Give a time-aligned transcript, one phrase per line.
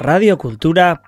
[0.00, 1.02] radiokultura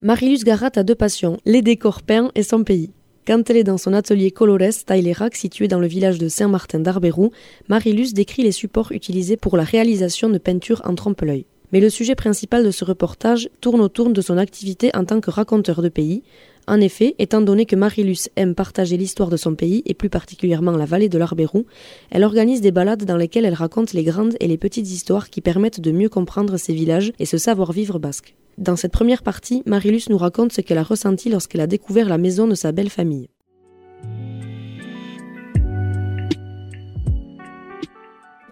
[0.00, 2.92] Marilus Garat a deux passions, les décors peints et son pays.
[3.26, 7.30] Quand elle est dans son atelier Colores Taillerac situé dans le village de Saint-Martin d'Arbérou,
[7.68, 11.44] Marilus décrit les supports utilisés pour la réalisation de peintures en trompe-l'œil.
[11.72, 15.30] Mais le sujet principal de ce reportage tourne autour de son activité en tant que
[15.30, 16.22] raconteur de pays.
[16.68, 20.72] En effet, étant donné que Marilus aime partager l'histoire de son pays et plus particulièrement
[20.72, 21.66] la vallée de l'Arbérou,
[22.10, 25.40] elle organise des balades dans lesquelles elle raconte les grandes et les petites histoires qui
[25.40, 28.36] permettent de mieux comprendre ses villages et ce savoir-vivre basque.
[28.58, 32.18] Dans cette première partie, Marilus nous raconte ce qu'elle a ressenti lorsqu'elle a découvert la
[32.18, 33.28] maison de sa belle famille.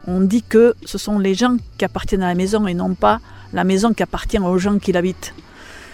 [0.07, 3.21] On dit que ce sont les gens qui appartiennent à la maison et non pas
[3.53, 5.35] la maison qui appartient aux gens qui l'habitent.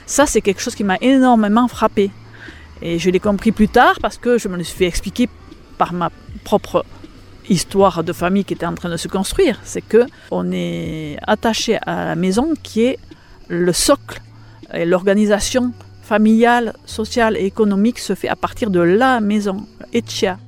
[0.06, 2.10] Ça, c'est quelque chose qui m'a énormément frappé.
[2.82, 5.28] Et je l'ai compris plus tard parce que je me le suis fait expliquer
[5.78, 6.10] par ma
[6.44, 6.84] propre
[7.48, 9.60] histoire de famille qui était en train de se construire.
[9.64, 12.98] C'est que on est attaché à la maison qui est
[13.48, 14.20] le socle
[14.72, 15.72] et l'organisation
[16.02, 20.38] familiale, sociale et économique se fait à partir de la maison, Etchia.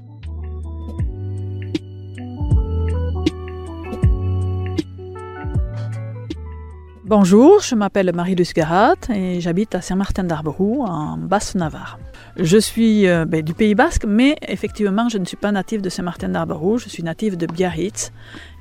[7.08, 11.98] Bonjour, je m'appelle Marie-Luce Garat et j'habite à Saint-Martin d'Arberou, en Basse-Navarre.
[12.36, 15.88] Je suis euh, ben, du Pays Basque, mais effectivement, je ne suis pas native de
[15.88, 18.12] Saint-Martin d'Arberou, je suis native de Biarritz.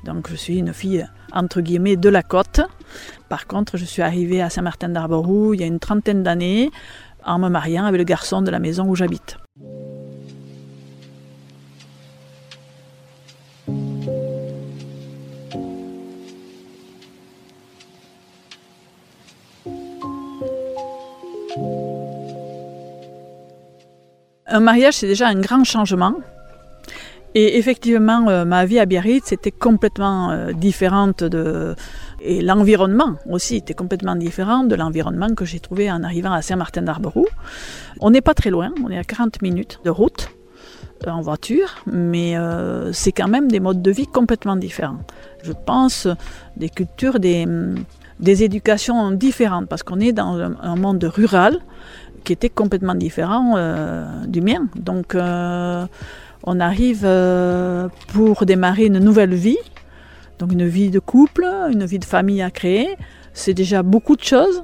[0.06, 2.62] Donc, je suis une fille, entre guillemets, de la côte.
[3.28, 6.70] Par contre, je suis arrivée à Saint-Martin d'Arberou il y a une trentaine d'années
[7.26, 9.36] en me mariant avec le garçon de la maison où j'habite.
[24.50, 26.14] Un mariage, c'est déjà un grand changement.
[27.34, 31.74] Et effectivement, euh, ma vie à Biarritz était complètement euh, différente de...
[32.22, 36.82] Et l'environnement aussi était complètement différent de l'environnement que j'ai trouvé en arrivant à Saint-Martin
[36.82, 37.26] d'Arberou.
[38.00, 40.30] On n'est pas très loin, on est à 40 minutes de route
[41.06, 42.34] euh, en voiture, mais
[42.92, 44.98] c'est quand même des modes de vie complètement différents.
[45.42, 46.08] Je pense
[46.56, 47.46] des cultures, des,
[48.18, 51.60] des éducations différentes, parce qu'on est dans un monde rural
[52.28, 54.68] qui était complètement différent euh, du mien.
[54.76, 55.86] Donc euh,
[56.44, 59.56] on arrive euh, pour démarrer une nouvelle vie,
[60.38, 62.88] donc une vie de couple, une vie de famille à créer.
[63.32, 64.62] C'est déjà beaucoup de choses,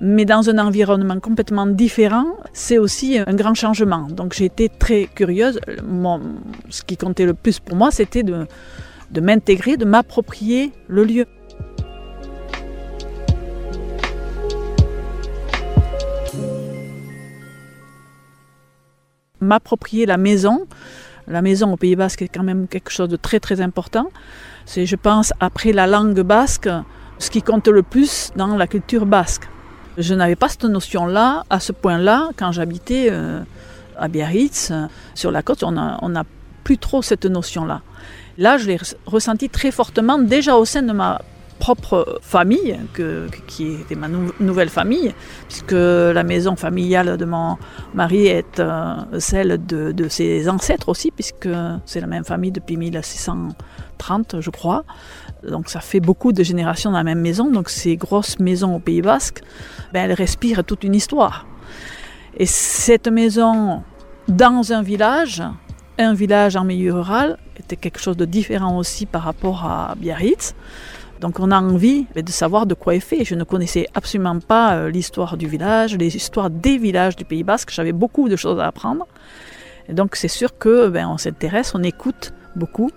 [0.00, 4.08] mais dans un environnement complètement différent, c'est aussi un grand changement.
[4.10, 5.60] Donc j'ai été très curieuse.
[6.68, 8.48] ce qui comptait le plus pour moi, c'était de,
[9.12, 11.26] de m'intégrer, de m'approprier le lieu.
[19.40, 20.66] M'approprier la maison.
[21.26, 24.08] La maison au Pays Basque est quand même quelque chose de très très important.
[24.66, 26.68] C'est, je pense, après la langue basque,
[27.18, 29.48] ce qui compte le plus dans la culture basque.
[29.96, 33.40] Je n'avais pas cette notion-là, à ce point-là, quand j'habitais euh,
[33.96, 34.72] à Biarritz,
[35.14, 36.24] sur la côte, on n'a
[36.64, 37.82] plus trop cette notion-là.
[38.38, 41.20] Là, je l'ai ressenti très fortement déjà au sein de ma
[41.64, 42.78] propre famille,
[43.46, 44.08] qui était ma
[44.38, 45.14] nouvelle famille,
[45.48, 47.56] puisque la maison familiale de mon
[47.94, 51.48] mari est euh, celle de, ses ancêtres aussi, puisque
[51.86, 54.84] c'est la même famille depuis 1630, je crois.
[55.48, 57.50] Donc ça fait beaucoup de générations dans la même maison.
[57.50, 59.40] Donc ces grosses maisons au Pays Basque,
[59.94, 61.46] ben, elles respirent toute une histoire.
[62.36, 63.82] Et cette maison
[64.28, 65.42] dans un village,
[65.96, 70.54] un village en milieu rural, était quelque chose de différent aussi par rapport à Biarritz.
[71.24, 73.24] Donc on a envie de savoir de quoi est fait.
[73.24, 77.42] Je ne connaissais absolument pas euh, l'histoire du village, les histoires des villages du Pays
[77.42, 77.70] Basque.
[77.72, 79.06] J'avais beaucoup de choses à apprendre.
[79.88, 82.90] Donc c'est sûr que ben, on s'intéresse, on écoute beaucoup.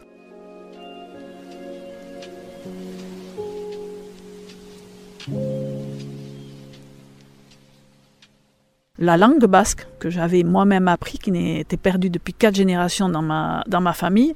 [8.99, 13.93] La langue basque que j'avais moi-même appris, qui n'était perdue depuis quatre générations dans ma
[13.93, 14.35] famille,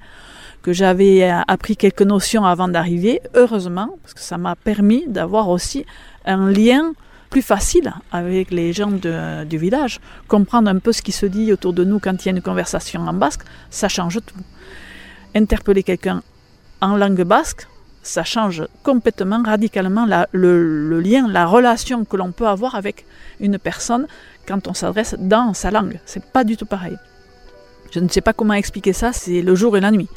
[0.61, 5.85] que j'avais appris quelques notions avant d'arriver, heureusement, parce que ça m'a permis d'avoir aussi
[6.25, 6.93] un lien
[7.31, 11.73] plus facile avec les gens du village, comprendre un peu ce qui se dit autour
[11.73, 14.35] de nous quand il y a une conversation en basque, ça change tout.
[15.33, 16.21] Interpeller quelqu'un
[16.81, 17.67] en langue basque,
[18.03, 23.05] ça change complètement, radicalement le, le, lien, la relation que l'on peut avoir avec
[23.39, 24.07] une personne
[24.47, 25.99] quand on s'adresse dans sa langue.
[26.05, 26.97] C'est pas du tout pareil.
[27.91, 30.09] Je ne sais pas comment expliquer ça, c'est le jour et la nuit.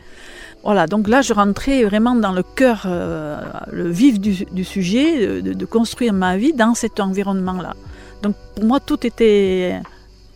[0.62, 3.38] Voilà, donc là, je rentrais vraiment dans le cœur, euh,
[3.70, 7.74] le vif du, sujet, de, construire ma vie dans cet environnement-là.
[8.22, 9.78] Donc pour moi, tout était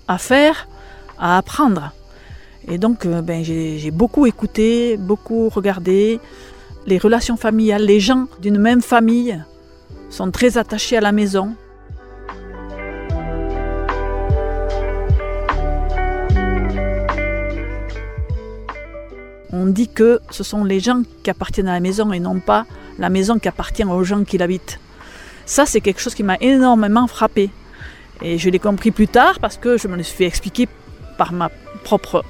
[0.06, 0.69] à faire,
[1.19, 1.93] à apprendre.
[2.67, 6.20] Et donc, euh, ben, j'ai beaucoup écouté, beaucoup regardé.
[6.87, 9.43] Les relations familiales, les gens d'une même famille
[10.11, 11.55] sont très attachés à la maison.
[19.73, 22.67] Dit que ce sont les gens qui appartiennent à la maison et non pas
[22.99, 24.81] la maison qui appartient aux gens qui l'habitent.
[25.47, 27.50] Ça, c'est quelque chose qui m'a énormément frappé.
[28.20, 30.69] Et je l'ai compris plus tard parce que je me suis fait expliquer
[31.17, 31.50] par ma
[31.85, 32.25] propre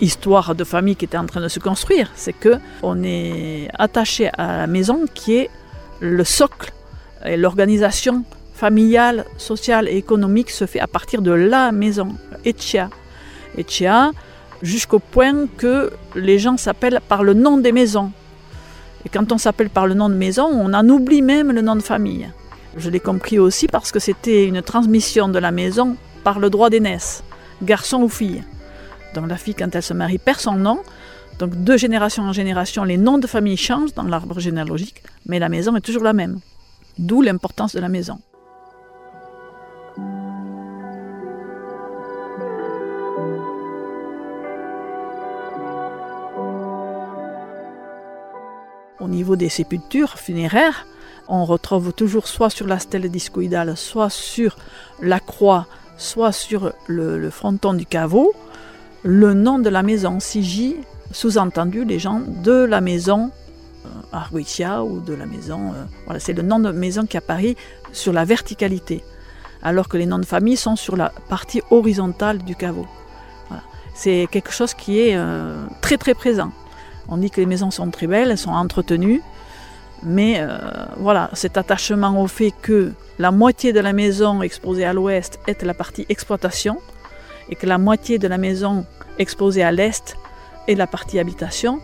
[0.00, 2.10] histoire de famille qui était en train de se construire.
[2.14, 5.50] C'est que on est attaché à la maison qui est
[6.00, 6.72] le socle
[7.24, 8.24] et l'organisation
[8.54, 12.90] familiale, sociale et économique se fait à partir de la maison, Echia.
[13.56, 14.10] Echia,
[14.62, 18.12] jusqu'au point que les gens s'appellent par le nom des maisons.
[19.04, 21.76] Et quand on s'appelle par le nom de maison, on en oublie même le nom
[21.76, 22.30] de famille.
[22.76, 26.70] Je l'ai compris aussi parce que c'était une transmission de la maison par le droit
[26.70, 27.24] d'aînesse,
[27.62, 28.44] garçon ou fille.
[29.14, 30.80] Donc la fille, quand elle se marie, perd son nom.
[31.38, 35.48] Donc de génération en génération, les noms de famille changent dans l'arbre généalogique, mais la
[35.48, 36.38] maison est toujours la même.
[36.98, 38.18] D'où l'importance de la maison.
[49.00, 50.86] Au niveau des sépultures funéraires,
[51.26, 54.56] on retrouve toujours soit sur la stèle discoïdale, soit sur
[55.00, 55.66] la croix,
[55.96, 58.34] soit sur le, fronton du caveau,
[59.02, 60.76] le nom de la maison, Sigi,
[61.12, 63.30] sous-entendu les gens de la maison
[63.86, 65.72] euh, Arguitia ou de la maison.
[65.72, 67.56] Euh, voilà, c'est le nom de maison qui apparaît
[67.92, 69.02] sur la verticalité,
[69.62, 72.86] alors que les noms de famille sont sur la partie horizontale du caveau.
[73.94, 76.52] C'est quelque chose qui est euh, très très présent.
[77.10, 79.22] On dit que les maisons sont très belles, elles sont entretenues,
[80.02, 80.40] mais
[80.96, 85.62] voilà, cet attachement au fait que la moitié de la maison exposée à l'ouest est
[85.62, 86.78] la partie exploitation
[87.50, 88.86] et que la moitié de la maison
[89.18, 90.16] exposée à l'est
[90.68, 91.80] est la partie habitation,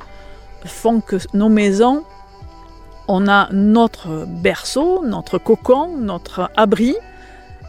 [0.65, 2.05] font que nos maisons,
[3.09, 6.97] on a notre berceau, notre cocon, notre abri,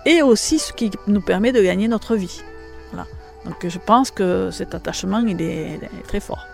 [0.05, 2.41] et aussi ce qui nous permet de gagner notre vie.
[3.45, 6.45] Donc je pense que cet attachement, est, très fort.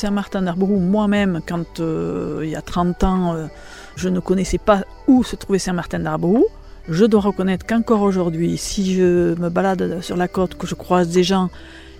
[0.00, 3.48] Saint-Martin d'Arbrou, moi-même, quand euh, il y a 30 ans, euh,
[3.96, 6.46] je ne connaissais pas où se trouvait Saint-Martin d'Arbrou.
[6.88, 11.10] Je dois reconnaître qu'encore aujourd'hui, si je me balade sur la côte, que je croise
[11.10, 11.50] des gens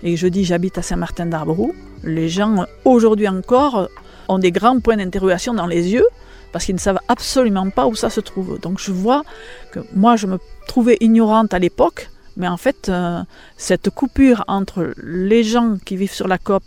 [0.01, 3.87] et je dis j'habite à Saint-Martin d'Arbrou, les gens aujourd'hui encore
[4.27, 6.07] ont des grands points d'interrogation dans les yeux
[6.51, 8.59] parce qu'ils ne savent absolument pas où ça se trouve.
[8.59, 9.23] Donc je vois
[9.71, 13.21] que moi je me trouvais ignorante à l'époque, mais en fait euh,
[13.57, 16.63] cette coupure entre les gens qui vivent sur la côte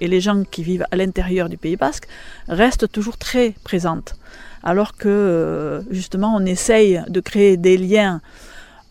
[0.00, 2.08] et les gens qui vivent à l'intérieur du Pays basque
[2.48, 4.16] reste toujours très présente
[4.66, 8.20] alors que euh, justement on essaye de créer des liens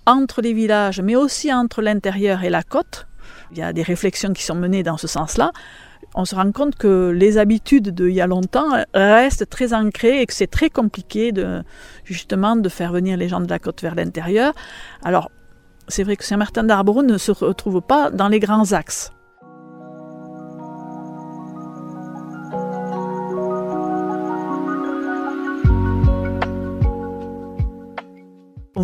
[0.06, 3.08] entre les villages, mais aussi entre l'intérieur et la côte.
[3.52, 5.52] Il y a des réflexions qui sont menées dans ce sens-là.
[6.14, 10.26] On se rend compte que les habitudes d'il y a longtemps restent très ancrées et
[10.26, 11.62] que c'est très compliqué de,
[12.06, 14.54] justement de faire venir les gens de la côte vers l'intérieur.
[15.04, 15.30] Alors,
[15.90, 19.12] c'est vrai que Saint-Martin d'Arbrou ne se retrouve pas dans les grands axes.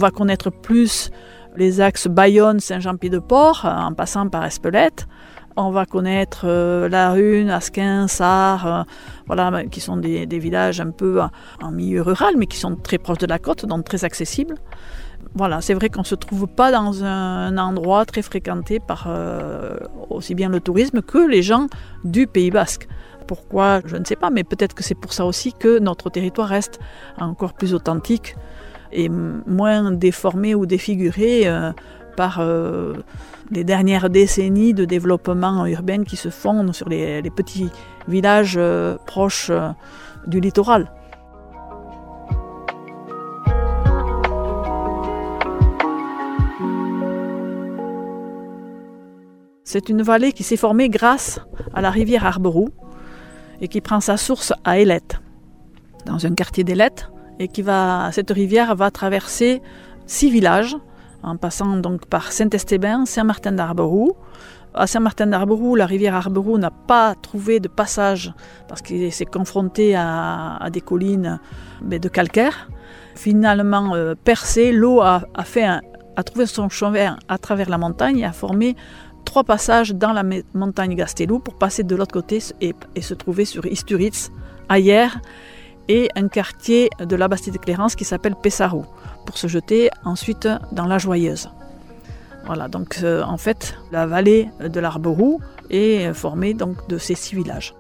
[0.02, 1.12] Va connaître plus
[1.56, 5.08] les axes Bayonne-Saint-Jean-Pied-de-Port euh, en passant par Espelette.
[5.56, 8.84] On va connaître euh, La Rune, Asquin, Sarre, euh,
[9.28, 11.22] voilà, qui sont des, villages un peu
[11.62, 14.56] en milieu rural, mais qui sont très proches de la côte, donc très accessibles.
[15.36, 19.08] Voilà, c'est vrai qu'on ne se trouve pas dans un endroit très fréquenté par
[20.10, 21.68] aussi bien le tourisme que les gens
[22.04, 22.88] du Pays basque.
[23.28, 23.82] Pourquoi?
[23.86, 26.80] Je ne sais pas, mais peut-être que c'est pour ça aussi que notre territoire reste
[27.18, 28.36] encore plus authentique
[28.92, 31.72] et moins déformé ou défiguré euh,
[32.16, 32.94] par euh,
[33.52, 37.70] les dernières décennies de développement urbain qui se font sur les, petits
[38.08, 39.52] villages euh, proches
[40.28, 40.92] du littoral.
[49.64, 51.40] C'est une vallée qui s'est formée grâce
[51.74, 52.70] à la rivière Arberou
[53.62, 55.22] et qui prend sa source à Ailette,
[56.06, 57.10] dans un quartier d'Ailette
[57.42, 59.62] et qui va, cette rivière va traverser
[60.06, 60.78] six villages
[61.24, 64.14] en passant donc par Saint-Estébin, Saint-Martin d'Arberou.
[64.76, 68.32] À Saint-Martin d'Arberou, la rivière Arberou n'a pas trouvé de passage
[68.68, 71.40] parce qu'il s'est confronté à, des collines
[71.82, 72.70] de calcaire.
[73.16, 75.24] Finalement euh, percé, l'eau a,
[76.24, 78.76] trouvé son chemin à travers la montagne et a formé
[79.26, 83.66] trois passages dans la montagne Gastelou pour passer de l'autre côté et, se trouver sur
[83.66, 84.32] Isturitz,
[84.70, 85.18] ailleurs
[85.92, 88.86] et un quartier de la Bastide de Clérance qui s'appelle Pessarou,
[89.26, 91.50] pour se jeter ensuite dans la Joyeuse.
[92.46, 97.36] Voilà, donc euh, en fait, la vallée de l'Arberoux est formée donc de ces six
[97.36, 97.76] villages.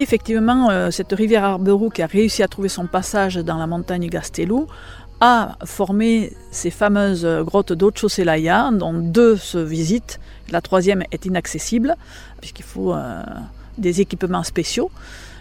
[0.00, 4.08] Effectivement, euh, cette rivière Arberoux qui a réussi à trouver son passage dans la montagne
[4.08, 4.66] Gastelou
[5.20, 10.20] a formé ces fameuses grottes d'Ochocelaya, dont deux se visitent.
[10.50, 11.96] La troisième est inaccessible,
[12.40, 13.22] puisqu'il faut euh,
[13.76, 14.90] des équipements spéciaux.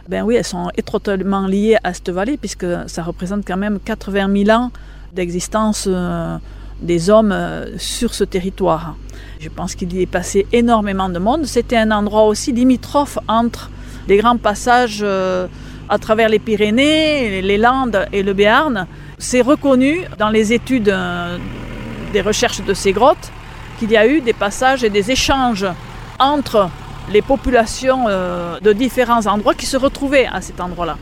[0.09, 4.45] Ben oui, elles sont étroitement liées à cette vallée, puisque ça représente quand même 80
[4.45, 4.71] 000 ans
[5.13, 6.37] d'existence euh,
[6.81, 7.35] des hommes
[7.77, 8.95] sur ce territoire.
[9.39, 11.45] Je pense qu'il y est passé énormément de monde.
[11.45, 13.69] C'était un endroit aussi limitrophe entre
[14.07, 15.47] des grands passages euh,
[15.89, 18.87] à travers les Pyrénées, les Landes et le Béarn.
[19.17, 21.37] C'est reconnu dans les études euh,
[22.13, 23.31] des recherches de ces grottes
[23.79, 25.65] qu'il y a eu des passages et des échanges
[26.19, 26.69] entre
[27.09, 30.97] les populations euh, de différents endroits qui se retrouvaient à cet endroit-là.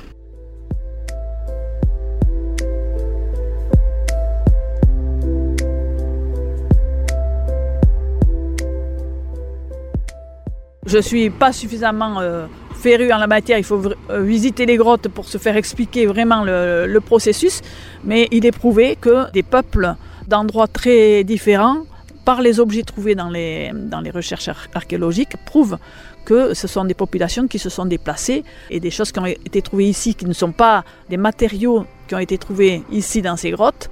[10.86, 12.22] Je ne suis pas suffisamment
[12.94, 17.00] en la matière, il faut euh, visiter les grottes pour se faire expliquer vraiment le,
[17.00, 17.62] processus,
[18.04, 19.96] mais il est prouvé que des peuples
[20.28, 21.80] d'endroits très différents,
[22.26, 25.78] par les objets trouvés dans les, dans les recherches archéologiques, prouvent
[26.26, 29.62] que ce sont des populations qui se sont déplacées et des choses qui ont été
[29.62, 33.52] trouvées ici, qui ne sont pas des matériaux qui ont été trouvés ici dans ces
[33.52, 33.90] grottes,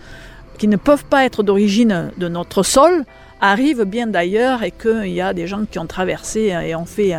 [0.57, 3.05] qui ne peuvent pas être d'origine de notre sol,
[3.39, 7.13] arrivent bien d'ailleurs et qu'il y a des gens qui ont traversé et ont fait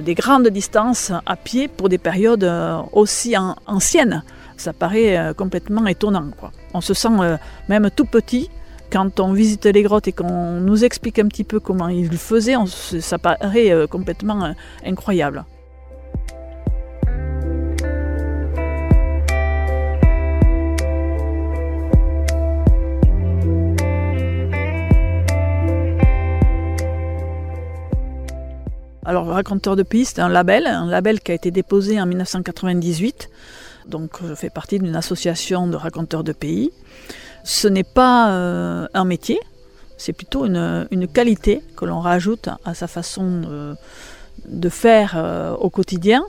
[0.00, 3.34] des grandes distances à pied pour des périodes euh, aussi
[3.66, 4.22] anciennes.
[4.56, 6.26] Ça paraît euh, complètement étonnant.
[6.72, 7.36] On se sent euh,
[7.68, 8.50] même tout petit
[8.92, 12.16] quand on visite les grottes et qu'on nous explique un petit peu comment ils le
[12.16, 12.54] faisaient.
[12.66, 15.44] ça paraît complètement incroyable.
[29.14, 33.30] Alors, Raconteur de c'est un label, un label qui a été déposé en 1998.
[33.86, 36.72] Donc, je fais partie d'une association de raconteurs de pays.
[37.44, 39.38] Ce n'est pas euh, un métier,
[39.98, 43.76] c'est plutôt une, qualité que l'on rajoute à sa façon
[44.48, 46.24] de faire euh, au quotidien.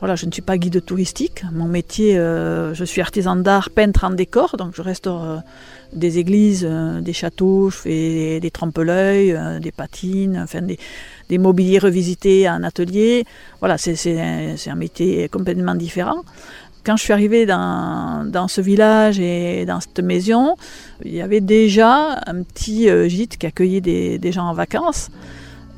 [0.00, 1.44] Voilà, je ne suis pas guide touristique.
[1.52, 5.42] Mon métier, je suis artisan d'art, peintre en décor, donc je restaure
[5.92, 6.66] des églises,
[7.00, 10.78] des châteaux, je fais des, trompe-l'œil, des patines, enfin des,
[11.30, 13.24] des mobiliers revisités en atelier.
[13.60, 16.22] Voilà, c'est un, métier complètement différent.
[16.84, 20.56] Quand je suis arrivée dans, ce village et dans cette maison,
[21.04, 25.10] il y avait déjà un petit euh, gîte qui accueillait des, gens en vacances.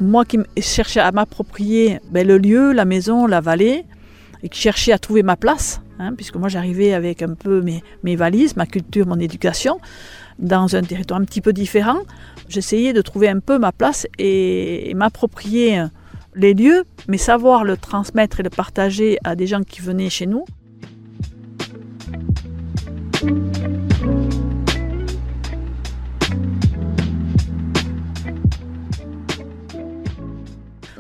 [0.01, 3.85] Moi qui cherchais à m'approprier ben, le lieu, la maison, la vallée,
[4.43, 7.83] et qui cherchais à trouver ma place, hein, puisque moi j'arrivais avec un peu mes,
[8.03, 9.79] mes valises, ma culture, mon éducation,
[10.39, 12.01] dans un territoire un petit peu différent.
[12.49, 15.85] J'essayais de trouver un peu ma place et, m'approprier
[16.35, 20.27] les lieux, mais savoir le transmettre et le partager à des gens qui venaient chez
[20.27, 20.45] nous.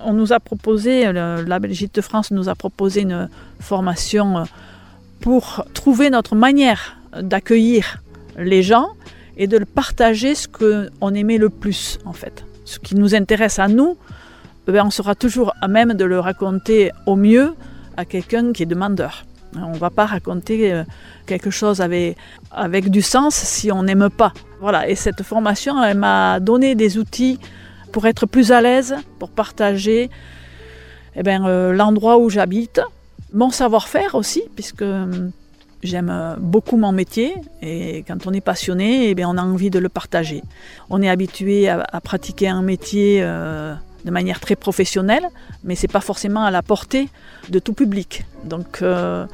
[0.04, 3.28] On nous a proposé, la Belgique de France nous a proposé une
[3.60, 4.44] formation
[5.20, 7.98] pour trouver notre manière d'accueillir
[8.38, 8.88] les gens
[9.36, 12.44] et de le partager ce qu'on aimait le plus en fait.
[12.64, 13.96] Ce qui nous intéresse à nous,
[14.68, 17.54] eh ben, on sera toujours à même de le raconter au mieux
[17.96, 19.24] à quelqu'un qui est demandeur.
[19.56, 20.84] On ne va pas raconter euh,
[21.26, 22.16] quelque chose avec,
[22.50, 24.32] avec du sens si on n'aime pas.
[24.60, 27.38] Voilà, et cette formation, elle m'a donné des outils
[27.92, 30.10] pour être plus à l'aise, pour partager
[31.14, 32.80] eh ben, euh, l'endroit où j'habite,
[33.32, 34.84] mon savoir-faire aussi, puisque
[35.82, 39.68] J'aime euh, beaucoup mon métier et quand on est passionné, eh bien, on a envie
[39.68, 40.42] de le partager.
[40.90, 45.26] On est habitué à, pratiquer un métier euh, de manière très professionnelle,
[45.64, 47.08] mais c'est pas forcément à la portée
[47.48, 48.24] de tout public.
[48.44, 49.26] Donc, euh,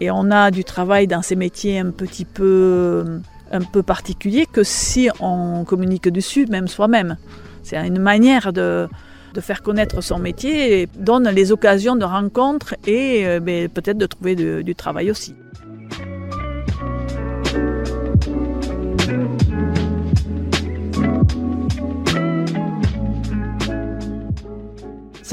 [0.00, 3.20] et on a du travail dans ces métiers un petit peu,
[3.52, 7.18] un peu particuliers que si on communique dessus, même soi-même.
[7.64, 8.88] C'est une manière de,
[9.40, 14.36] faire connaître son métier et donne les occasions de rencontres et ben, peut-être de trouver
[14.62, 15.34] du travail aussi.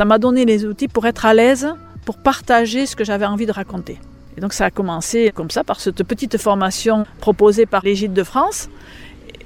[0.02, 1.68] ça m'a donné les outils pour être à l'aise,
[2.06, 4.00] pour partager ce que j'avais envie de raconter.
[4.36, 8.24] Et donc ça a commencé comme ça, par cette petite formation proposée par l'Égypte de
[8.24, 8.70] France.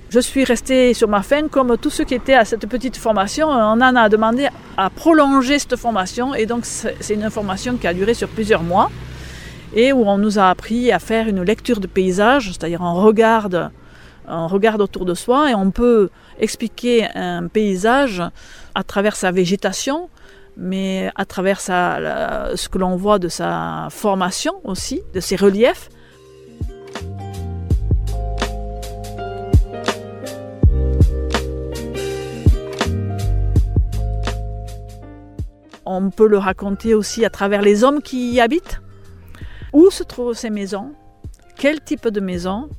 [0.09, 3.47] Je suis restée sur ma faim comme tous ceux qui étaient à cette petite formation.
[3.49, 4.47] On en a demandé
[4.77, 8.91] à prolonger cette formation et donc c'est une formation qui a duré sur plusieurs mois
[9.73, 13.71] et où on nous a appris à faire une lecture de paysage, c'est-à-dire on regarde,
[14.27, 16.09] on regarde autour de soi et on peut
[16.39, 18.23] expliquer un paysage
[18.73, 20.09] à travers sa végétation,
[20.55, 25.89] mais à travers ce que l'on voit de sa formation aussi, de ses reliefs.
[35.85, 38.81] On peut le raconter aussi à travers les hommes qui y habitent.
[39.71, 40.93] Où se trouvent ces maisons?
[41.57, 42.69] Quel type de maison?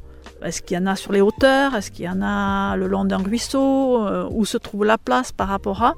[0.43, 1.75] Est-ce qu'il y en a sur les hauteurs?
[1.75, 4.07] Est-ce qu'il y en a le long d'un ruisseau?
[4.07, 5.95] Euh, Où se trouve la place par rapport à?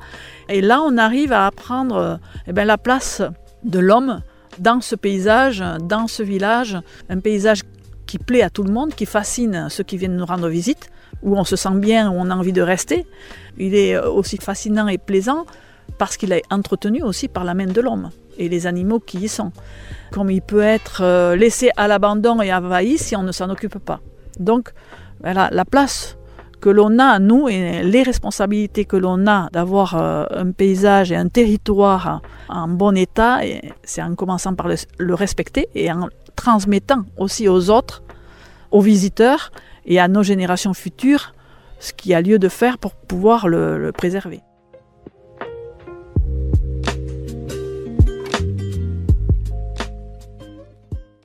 [0.49, 3.23] Et là, on arrive à apprendre eh bien, la place
[3.65, 4.21] de l'homme
[4.59, 6.77] dans ce paysage, dans ce village,
[7.09, 7.63] un paysage
[8.07, 10.91] qui plaît à tout le monde, qui fascine ceux qui viennent nous rendre visite,
[11.23, 13.07] où on se sent bien, où on a envie de rester.
[13.57, 15.47] Il est aussi fascinant et plaisant
[15.99, 19.29] parce qu'il est entretenu aussi par la main de l'homme et les animaux qui y
[19.29, 19.53] sont.
[20.13, 23.79] Comme il peut être euh, laissé à l'abandon et envahi si on ne s'en occupe
[23.79, 24.01] pas.
[24.39, 24.73] Donc,
[25.21, 26.17] voilà, la place
[26.61, 31.17] que l'on a, nous, et les responsabilités que l'on a d'avoir euh, un paysage et
[31.17, 33.41] un territoire en bon état,
[33.85, 38.03] c'est en commençant par le, respecter et en transmettant aussi aux autres,
[38.71, 39.53] aux visiteurs
[39.87, 41.33] et à nos générations futures
[41.81, 44.41] ce qu'il y a lieu de faire pour pouvoir le préserver.